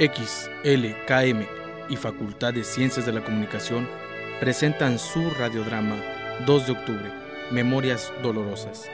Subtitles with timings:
[0.00, 1.44] X, L, KM
[1.88, 3.88] y Facultad de Ciencias de la Comunicación
[4.38, 5.96] presentan su radiodrama
[6.46, 7.12] 2 de octubre,
[7.50, 8.88] Memorias Dolorosas.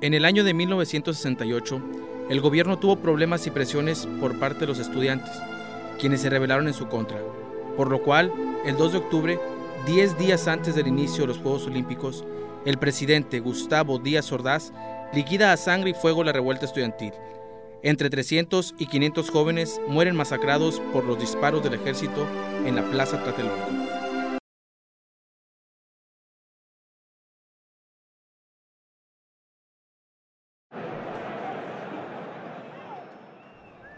[0.00, 1.82] En el año de 1968,
[2.30, 5.32] el gobierno tuvo problemas y presiones por parte de los estudiantes,
[6.00, 7.18] quienes se rebelaron en su contra,
[7.76, 8.32] por lo cual,
[8.64, 9.38] el 2 de octubre,
[9.86, 12.24] 10 días antes del inicio de los Juegos Olímpicos,
[12.64, 14.72] el presidente Gustavo Díaz Ordaz
[15.12, 17.12] liquida a sangre y fuego la revuelta estudiantil.
[17.82, 22.26] Entre 300 y 500 jóvenes mueren masacrados por los disparos del ejército
[22.64, 23.68] en la Plaza Tlatelolco.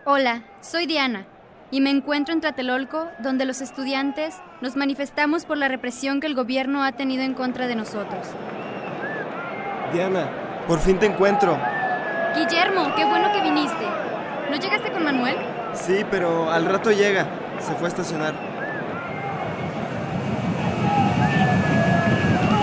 [0.05, 1.30] Hola, soy Diana
[1.71, 6.35] y me encuentro en Tlatelolco, donde los estudiantes nos manifestamos por la represión que el
[6.35, 8.27] gobierno ha tenido en contra de nosotros.
[9.93, 10.29] Diana,
[10.67, 11.57] por fin te encuentro.
[12.35, 13.87] Guillermo, qué bueno que viniste.
[14.51, 15.37] ¿No llegaste con Manuel?
[15.75, 17.27] Sí, pero al rato llega.
[17.61, 18.35] Se fue a estacionar.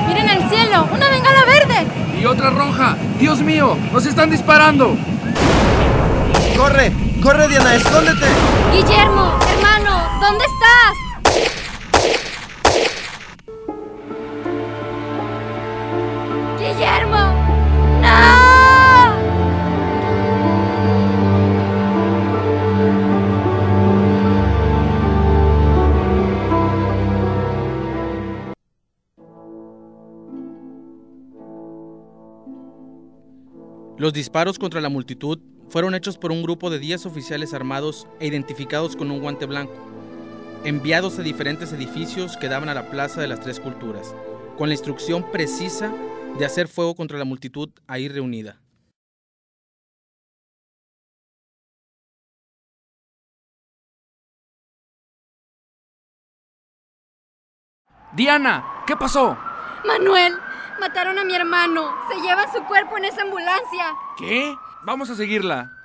[0.08, 0.88] ¡Miren al cielo!
[0.94, 2.20] ¡Una bengala verde!
[2.20, 2.96] ¡Y otra roja!
[3.20, 3.78] ¡Dios mío!
[3.94, 4.98] ¡Nos están disparando!
[6.58, 7.06] ¡Corre!
[7.28, 7.75] ¡Corre, Diana!
[7.75, 8.25] ¡Escóndete!
[8.72, 10.95] Guillermo, hermano, ¿dónde estás?
[16.58, 17.17] Guillermo,
[18.02, 18.47] no.
[33.97, 38.28] Los disparos contra la multitud fueron hechos por un grupo de 10 oficiales armados e
[38.28, 39.74] identificados con un guante blanco,
[40.64, 44.16] enviados a diferentes edificios que daban a la Plaza de las Tres Culturas,
[44.58, 45.92] con la instrucción precisa
[46.38, 48.62] de hacer fuego contra la multitud ahí reunida.
[58.16, 59.38] Diana, ¿qué pasó?
[59.86, 60.34] Manuel,
[60.80, 61.96] mataron a mi hermano.
[62.10, 63.96] Se lleva su cuerpo en esa ambulancia.
[64.18, 64.58] ¿Qué?
[64.84, 65.77] Vamos a seguirla.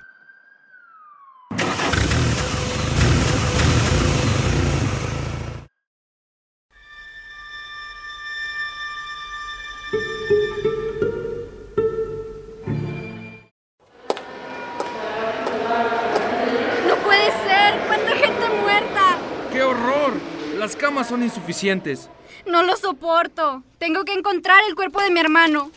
[20.63, 22.09] Las camas son insuficientes.
[22.47, 23.63] No lo soporto.
[23.79, 25.69] Tengo que encontrar el cuerpo de mi hermano.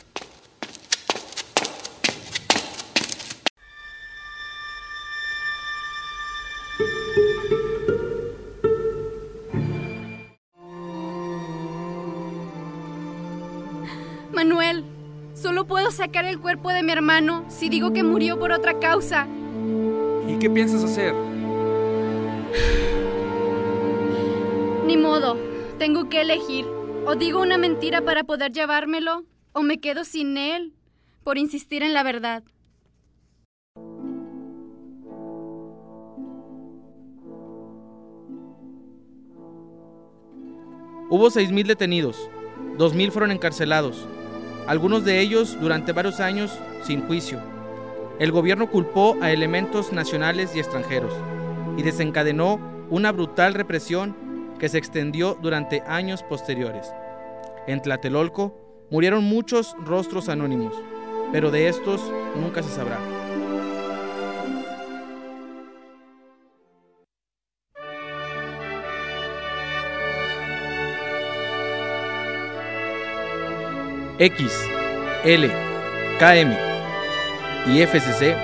[14.32, 14.84] Manuel,
[15.34, 19.26] solo puedo sacar el cuerpo de mi hermano si digo que murió por otra causa.
[20.28, 21.12] ¿Y qué piensas hacer?
[24.86, 25.36] Ni modo,
[25.78, 26.64] tengo que elegir.
[27.06, 30.74] O digo una mentira para poder llevármelo, o me quedo sin él
[31.24, 32.44] por insistir en la verdad.
[41.08, 42.30] Hubo 6.000 detenidos,
[42.78, 44.06] 2.000 fueron encarcelados,
[44.68, 47.40] algunos de ellos durante varios años sin juicio.
[48.20, 51.12] El gobierno culpó a elementos nacionales y extranjeros
[51.76, 54.25] y desencadenó una brutal represión
[54.58, 56.92] que se extendió durante años posteriores.
[57.66, 60.74] En Tlatelolco murieron muchos rostros anónimos,
[61.32, 62.00] pero de estos
[62.36, 62.98] nunca se sabrá.
[74.18, 74.50] X,
[75.24, 75.50] L,
[76.18, 76.56] KM
[77.66, 78.34] y FCC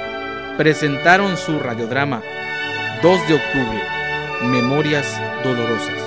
[0.59, 2.23] presentaron su radiodrama
[3.03, 3.83] 2 de octubre,
[4.43, 6.02] Memorias Dolorosas.